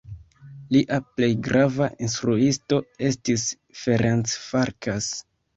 Lia 0.75 0.97
plej 1.17 1.29
grava 1.49 1.89
instruisto 2.07 2.81
estis 3.11 3.47
Ferenc 3.83 4.35
Farkas. 4.51 5.13